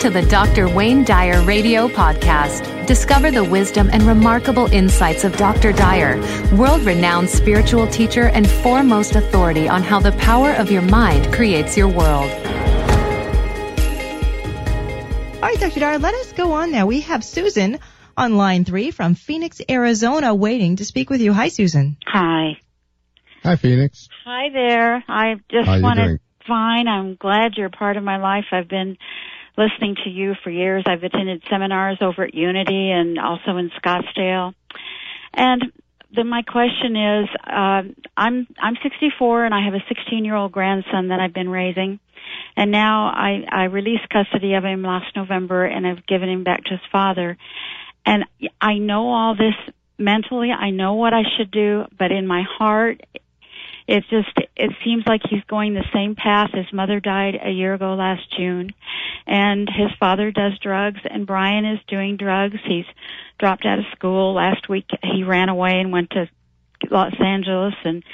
[0.00, 0.68] to the Dr.
[0.74, 2.86] Wayne Dyer Radio Podcast.
[2.86, 5.72] Discover the wisdom and remarkable insights of Dr.
[5.72, 6.16] Dyer,
[6.56, 11.76] world renowned spiritual teacher and foremost authority on how the power of your mind creates
[11.76, 12.30] your world.
[15.34, 15.80] All right, Dr.
[15.80, 16.86] Dyer, let us go on now.
[16.86, 17.78] We have Susan
[18.16, 21.32] on line three from Phoenix, Arizona, waiting to speak with you.
[21.34, 21.96] Hi, Susan.
[22.06, 22.58] Hi.
[23.42, 24.08] Hi, Phoenix.
[24.24, 25.04] Hi there.
[25.08, 26.18] I just How you wanted doing?
[26.46, 26.88] fine.
[26.88, 28.46] I'm glad you're part of my life.
[28.52, 28.96] I've been
[29.56, 30.84] listening to you for years.
[30.86, 34.54] I've attended seminars over at Unity and also in Scottsdale.
[35.34, 35.72] And
[36.14, 37.82] then my question is, uh,
[38.16, 42.00] I'm I'm 64 and I have a 16 year old grandson that I've been raising,
[42.56, 46.64] and now I I released custody of him last November and I've given him back
[46.64, 47.36] to his father,
[48.04, 48.24] and
[48.60, 49.54] I know all this
[49.98, 50.50] mentally.
[50.50, 53.00] I know what I should do, but in my heart,
[53.90, 56.50] it just it seems like he's going the same path.
[56.54, 58.70] His mother died a year ago last June,
[59.26, 62.58] and his father does drugs, and Brian is doing drugs.
[62.64, 62.84] He's
[63.40, 64.86] dropped out of school last week.
[65.02, 66.28] He ran away and went to
[66.88, 68.04] Los Angeles and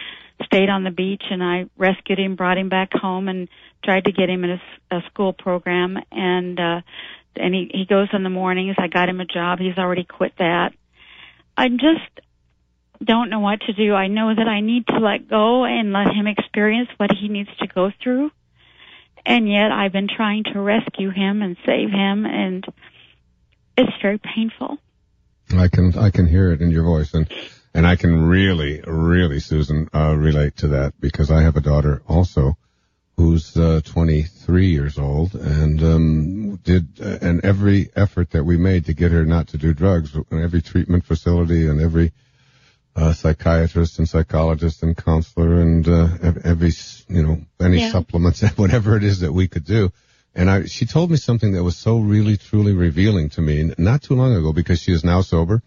[0.44, 1.24] stayed on the beach.
[1.30, 3.46] And I rescued him, brought him back home, and
[3.84, 5.98] tried to get him in a, a school program.
[6.10, 6.80] And uh,
[7.36, 8.76] and he he goes in the mornings.
[8.78, 9.58] I got him a job.
[9.58, 10.72] He's already quit that.
[11.54, 12.25] I'm just
[13.04, 13.94] don't know what to do.
[13.94, 17.50] I know that I need to let go and let him experience what he needs
[17.60, 18.30] to go through.
[19.24, 22.64] And yet I've been trying to rescue him and save him and
[23.76, 24.78] it's very painful.
[25.56, 27.30] I can I can hear it in your voice, and
[27.74, 32.02] and I can really really Susan uh, relate to that because I have a daughter
[32.08, 32.56] also
[33.16, 38.86] who's uh, 23 years old and um, did uh, and every effort that we made
[38.86, 42.12] to get her not to do drugs, and every treatment facility and every
[42.96, 46.08] uh, psychiatrist and psychologist and counselor and uh,
[46.44, 46.72] every
[47.08, 47.92] you know any Yeah.
[47.92, 49.92] supplements whatever it is that we could do.
[50.34, 54.02] And I, she told me something that was so really, truly revealing to me not
[54.02, 55.62] too long ago because she is now sober.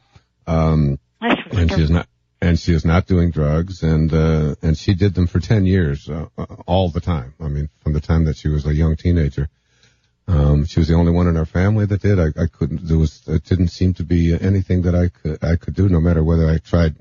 [0.46, 2.08] Um, and she is not,
[2.40, 6.08] and she is not doing drugs and, uh, and she did them for 10 years,
[6.08, 7.34] uh, uh, all the time.
[7.40, 9.50] I mean, from the time that she was a young teenager.
[10.28, 12.20] Um, she was the only one in our family that did.
[12.20, 15.56] I, I couldn't, there was, it didn't seem to be anything that I could, I
[15.56, 16.96] could do no matter whether I tried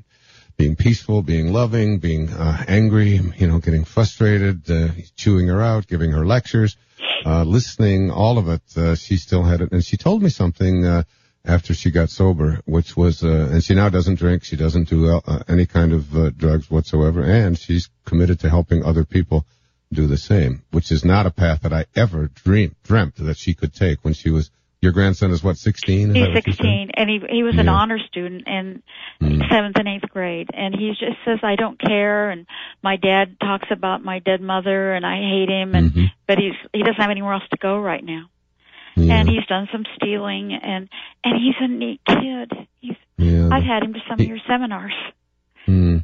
[0.58, 5.86] being peaceful, being loving, being, uh, angry, you know, getting frustrated, uh, chewing her out,
[5.86, 6.76] giving her lectures
[7.24, 9.72] uh, listening, all of it, uh, she still had it.
[9.72, 11.02] And she told me something, uh,
[11.44, 15.08] after she got sober, which was, uh, and she now doesn't drink, she doesn't do
[15.08, 19.46] uh, any kind of uh, drugs whatsoever, and she's committed to helping other people
[19.92, 23.54] do the same, which is not a path that I ever dreamed, dreamt that she
[23.54, 26.14] could take when she was, your grandson is what, 16?
[26.14, 26.56] He's that what you said?
[26.56, 28.82] 16 and he he was an honor student in
[29.20, 29.40] Hmm.
[29.50, 32.46] seventh and eighth grade and he just says I don't care and
[32.82, 36.10] my dad talks about my dead mother and I hate him and Mhm.
[36.26, 38.26] but he's he doesn't have anywhere else to go right now
[38.96, 39.14] Yeah.
[39.18, 40.88] and he's done some stealing and
[41.24, 43.48] and he's a neat kid he's yeah.
[43.52, 44.94] I've had him to some of your seminars
[45.66, 45.98] Hmm.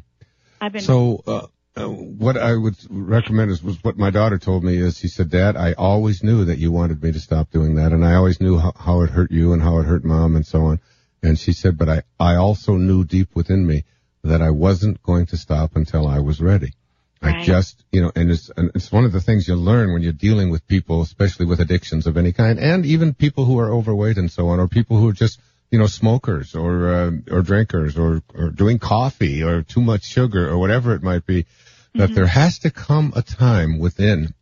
[0.61, 1.47] I've been So, uh,
[1.77, 5.29] uh, what I would recommend is was what my daughter told me is she said,
[5.29, 8.39] Dad, I always knew that you wanted me to stop doing that, and I always
[8.39, 10.79] knew how, how it hurt you and how it hurt mom and so on.
[11.21, 13.83] And she said, but I, I also knew deep within me
[14.23, 16.73] that I wasn't going to stop until I was ready.
[17.21, 20.03] I just, you know, and it's, and it's one of the things you learn when
[20.03, 23.71] you're dealing with people, especially with addictions of any kind, and even people who are
[23.71, 25.39] overweight and so on, or people who are just,
[25.75, 30.49] you know, smokers or, uh, or drinkers or, or doing coffee or too much sugar
[30.49, 31.45] or whatever it might be,
[31.95, 34.33] that there has to come a time within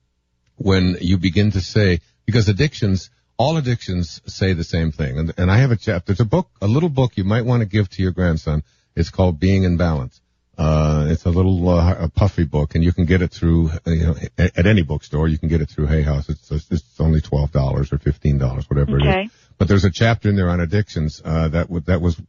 [0.58, 5.18] when you begin to say, because addictions, all addictions say the same thing.
[5.18, 7.62] And, and I have a chapter, there's a book, a little book you might want
[7.62, 8.62] to give to your grandson.
[8.96, 10.22] It's called Being in Balance.
[10.56, 14.06] Uh, it's a little, uh, a puffy book and you can get it through, you
[14.06, 15.28] know, at, at any bookstore.
[15.28, 16.30] You can get it through Hay House.
[16.30, 19.32] It's, it's only $12 or $15, whatever it is.
[19.58, 22.20] But there's a chapter in there on addictions, uh, that w- that was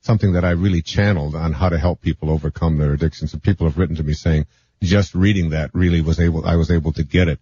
[0.00, 3.32] something that I really channeled on how to help people overcome their addictions.
[3.32, 4.46] And people have written to me saying,
[4.82, 7.38] just reading that really was able, I was able to get it,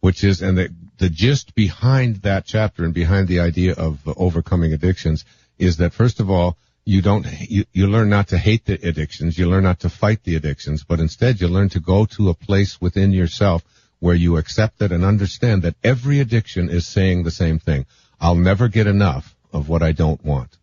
[0.00, 4.72] which is, and the, the gist behind that chapter and behind the idea of overcoming
[4.72, 5.24] addictions
[5.58, 9.38] is that first of all, you don't, you, you learn not to hate the addictions,
[9.38, 12.34] you learn not to fight the addictions, but instead you learn to go to a
[12.34, 13.62] place within yourself
[14.00, 17.86] where you accept it and understand that every addiction is saying the same thing.
[18.22, 20.56] I'll never get enough of what I don't want.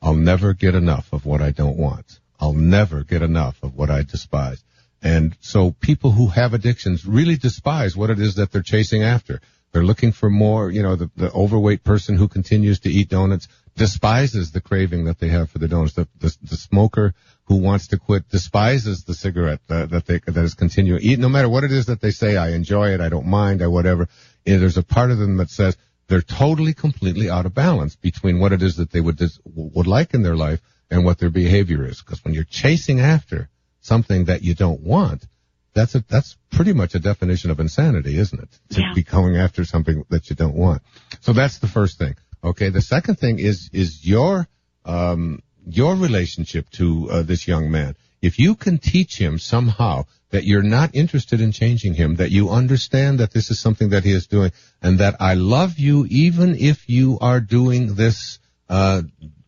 [0.00, 2.20] I'll never get enough of what I don't want.
[2.38, 4.62] I'll never get enough of what I despise.
[5.02, 9.40] And so people who have addictions really despise what it is that they're chasing after.
[9.72, 13.48] They're looking for more, you know, the, the overweight person who continues to eat donuts
[13.74, 15.94] despises the craving that they have for the donuts.
[15.94, 17.14] The, the, the smoker
[17.46, 21.28] who wants to quit despises the cigarette that, that they, that is continuing eat, no
[21.28, 24.08] matter what it is that they say, I enjoy it, I don't mind, I whatever.
[24.44, 25.76] There's a part of them that says,
[26.08, 29.20] they're totally, completely out of balance between what it is that they would
[29.54, 30.60] would like in their life
[30.90, 32.02] and what their behavior is.
[32.02, 33.48] Because when you're chasing after
[33.80, 35.26] something that you don't want,
[35.74, 38.48] that's a that's pretty much a definition of insanity, isn't it?
[38.74, 38.92] To Yeah.
[38.94, 40.82] be going after something that you don't want.
[41.20, 42.14] So that's the first thing.
[42.44, 42.68] Okay.
[42.68, 44.46] The second thing is is your
[44.84, 47.96] um, your relationship to uh, this young man.
[48.20, 52.48] If you can teach him somehow that you're not interested in changing him, that you
[52.48, 54.50] understand that this is something that he is doing,
[54.80, 58.38] and that I love you even if you are doing this,
[58.68, 59.02] uh,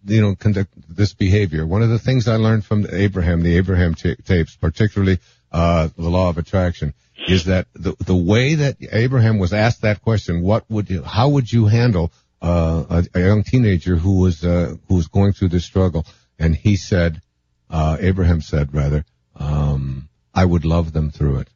[0.05, 1.67] you know, conduct this behavior.
[1.67, 5.19] One of the things I learned from Abraham, the Abraham ta- tapes, particularly
[5.51, 6.93] uh, the law of attraction,
[7.29, 11.31] is that the the way that Abraham was asked that question, what would you, how
[11.31, 12.85] would you handle uh,
[13.15, 16.05] a, a young teenager who was uh, who was going through this struggle?
[16.39, 17.23] And he said,
[17.71, 21.49] uh, Abraham said rather, um, I would love them through it.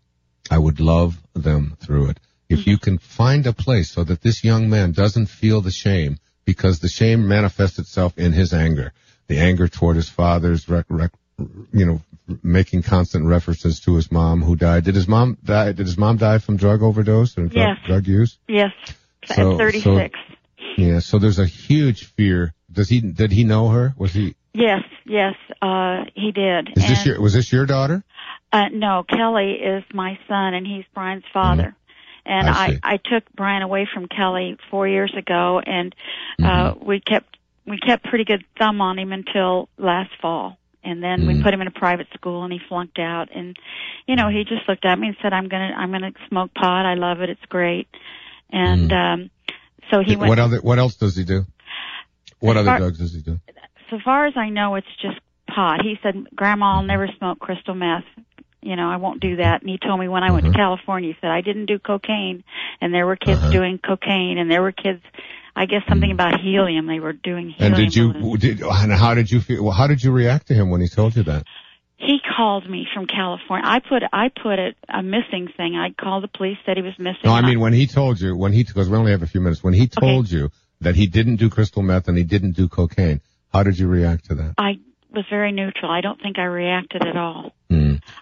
[0.51, 2.21] I would love them through it.
[2.49, 6.19] If you can find a place so that this young man doesn't feel the shame,
[6.47, 8.93] because the shame manifests itself in his anger,
[9.27, 11.13] the anger toward his father's, rec- rec-
[11.73, 12.01] you know,
[12.43, 14.85] making constant references to his mom who died.
[14.85, 15.73] Did his mom die?
[15.73, 17.77] Did his mom die from drug overdose or drug, Yes.
[17.87, 18.39] drug use?
[18.49, 18.73] Yes,
[19.27, 20.19] So- at 36.
[20.79, 21.01] Yeah.
[21.01, 22.55] So there's a huge fear.
[22.73, 23.01] Does he?
[23.01, 23.95] Did he know her?
[23.99, 24.35] Was he?
[24.59, 26.71] Yes, yes, uh, he did.
[26.77, 27.21] Is this your?
[27.21, 28.03] Was this your daughter?
[28.53, 31.75] Uh, no, Kelly is my son, and he's Brian's father.
[32.27, 32.57] And Mm-hmm.
[32.57, 32.95] I I.
[32.95, 35.95] I, took Brian away from Kelly four years ago, and
[36.43, 36.87] uh, Mm-hmm.
[36.87, 40.59] we kept we kept pretty good thumb on him until last fall.
[40.83, 41.43] And then we Mm.
[41.43, 43.29] put him in a private school, and he flunked out.
[43.35, 43.57] And
[44.07, 46.85] you know, he just looked at me and said, "I'm gonna I'm gonna smoke pot.
[46.87, 47.31] I love it.
[47.31, 47.87] It's great."
[48.51, 49.31] And um,
[49.91, 50.27] so he went.
[50.27, 50.29] Mm.
[50.31, 50.59] what other?
[50.61, 51.45] What else does he do?
[52.41, 53.39] What other drugs does he do?
[53.91, 55.19] So far as I know, it's just
[55.55, 55.83] pot.
[55.83, 58.05] He said, Grandma, I'll never smoke crystal meth.
[58.61, 59.61] You know, I won't do that.
[59.63, 60.53] And he told me when I went Mhm.
[60.53, 62.43] to California, he said, I didn't do cocaine.
[62.81, 63.51] And there were kids Uh-huh.
[63.51, 65.01] doing cocaine, and there were kids,
[65.55, 66.87] I guess something about helium.
[66.87, 67.75] They were doing helium.
[67.75, 68.37] And did you?
[68.37, 69.71] Did and how did you feel?
[69.71, 71.45] How did you react to him when he told you that?
[71.97, 73.65] He called me from California.
[73.69, 75.75] I put I put it a missing thing.
[75.77, 77.23] I called the police, said he was missing.
[77.25, 79.41] No, I mean when he told you when he because we only have a few
[79.41, 79.65] minutes.
[79.65, 80.51] When he told you
[80.81, 83.21] that he didn't do crystal meth and he didn't do cocaine,
[83.53, 84.55] how did you react to that?
[84.59, 84.79] I
[85.11, 85.91] was very neutral.
[85.91, 87.53] I don't think I reacted at all.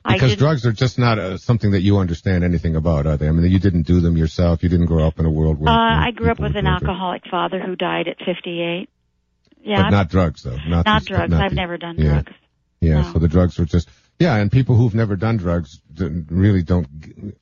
[0.05, 3.29] I Because drugs are just not uh, something that you understand anything about, are they?
[3.29, 4.63] I mean, you didn't do them yourself.
[4.63, 5.73] You didn't grow up in a world where.
[5.73, 8.89] Uh, I grew up with an alcoholic father who died at 58.
[9.63, 10.57] Yeah, but I'm- not drugs though.
[10.69, 11.31] Not, not these- drugs.
[11.31, 12.05] not I've these- never done yeah.
[12.23, 12.33] drugs.
[12.81, 13.13] Yeah, No.
[13.13, 13.89] so the drugs were just
[14.19, 16.89] yeah, and people who've never done drugs really don't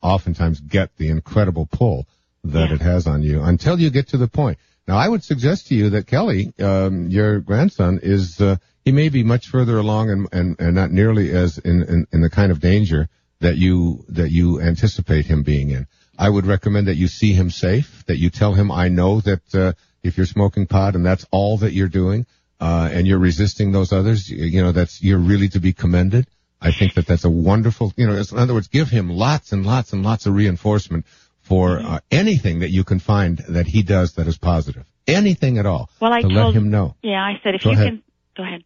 [0.02, 2.06] oftentimes get the incredible pull
[2.44, 2.74] that Yeah.
[2.76, 4.58] it has on you until you get to the point.
[4.86, 9.08] Now, I would suggest to you that Kelly, um, your grandson, is uh, he may
[9.08, 12.52] be much further along and, and, and not nearly as in, in, in the kind
[12.52, 13.08] of danger
[13.40, 15.86] that you that you anticipate him being in.
[16.18, 19.54] I would recommend that you see him safe, that you tell him, I know that
[19.54, 19.72] uh,
[20.02, 22.26] if you're smoking pot and that's all that you're doing,
[22.60, 26.26] uh, and you're resisting those others, you, you know, that's, you're really to be commended.
[26.60, 29.66] I think that that's a wonderful, you know, in other words, give him lots and
[29.66, 31.04] lots and lots of reinforcement
[31.44, 34.84] for uh, anything that you can find that he does that is positive.
[35.06, 35.88] Anything at all.
[36.00, 36.96] Well, I to told let him know.
[37.02, 37.86] Yeah, I said if Go you ahead.
[37.88, 38.02] can
[38.36, 38.64] go ahead.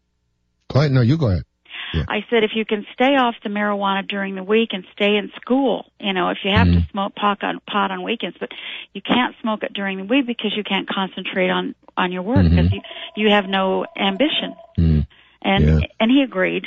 [0.73, 0.93] Go ahead.
[0.93, 1.43] No, you go ahead.
[2.07, 5.31] I said if you can stay off the marijuana during the week and stay in
[5.41, 6.81] school, you know, if you have Mm-hmm.
[6.81, 8.51] to smoke pot on pot on weekends, but
[8.93, 12.45] you can't smoke it during the week because you can't concentrate on on your work
[12.49, 12.81] because you
[13.17, 14.55] you have no ambition.
[14.79, 15.07] Mm.
[15.43, 15.87] And Yeah.
[15.99, 16.67] and he agreed.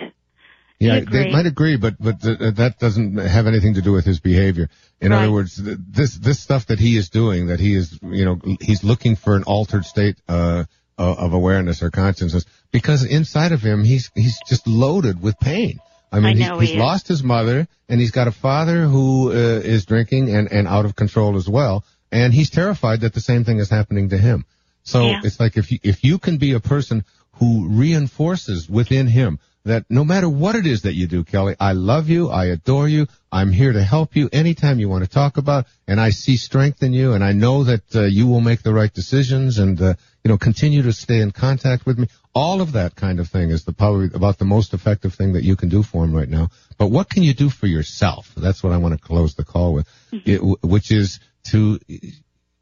[0.81, 4.03] Yeah, He they might agree, but but th- that doesn't have anything to do with
[4.03, 4.67] his behavior.
[4.99, 5.23] In Right.
[5.23, 8.39] other words, th- this this stuff that he is doing, that he is, you know,
[8.59, 10.63] he's looking for an altered state uh,
[10.97, 15.79] of of awareness or consciousness, because inside of him, he's he's just loaded with pain.
[16.11, 19.31] I mean, I he's, he's he lost his mother, and he's got a father who
[19.31, 19.33] uh,
[19.75, 23.43] is drinking and and out of control as well, and he's terrified that the same
[23.43, 24.45] thing is happening to him.
[24.83, 25.21] So Yeah.
[25.23, 29.85] it's like if you if you can be a person who reinforces within him that
[29.89, 33.07] no matter what it is that you do, Kelly, I love you, I adore you,
[33.31, 36.81] I'm here to help you anytime you want to talk about, and I see strength
[36.81, 39.93] in you, and I know that uh, you will make the right decisions, and uh,
[40.23, 42.07] you know continue to stay in contact with me.
[42.33, 45.43] All of that kind of thing is the probably about the most effective thing that
[45.43, 46.49] you can do for him right now.
[46.77, 48.31] But what can you do for yourself?
[48.35, 51.19] That's what I want to close the call with, it, which is
[51.51, 51.79] to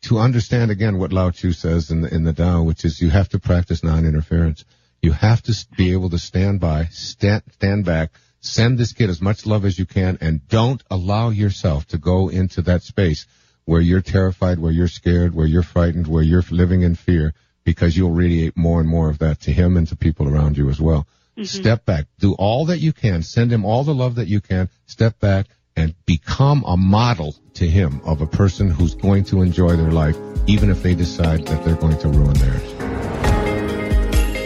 [0.04, 3.10] to understand again what Lao Tzu says in the, in the Tao, which is you
[3.10, 4.64] have to practice non-interference.
[5.02, 9.22] You have to be able to stand by, stand, stand back, send this kid as
[9.22, 13.26] much love as you can, and don't allow yourself to go into that space
[13.66, 17.96] where you're terrified, where you're scared, where you're frightened, where you're living in fear, because
[17.96, 20.80] you'll radiate more and more of that to him and to people around you as
[20.82, 21.08] well.
[21.38, 21.44] Mm-hmm.
[21.44, 22.08] Step back.
[22.20, 23.22] Do all that you can.
[23.22, 24.70] Send him all the love that you can.
[24.88, 29.76] Step back and become a model to him of a person who's going to enjoy
[29.76, 32.74] their life, even if they decide that they're going to ruin theirs.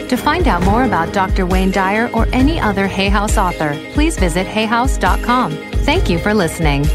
[0.10, 1.46] To find out more about Dr.
[1.46, 5.52] Wayne Dyer or any other Hay House author, please visit hayhouse.com.
[5.86, 6.86] Thank you for listening.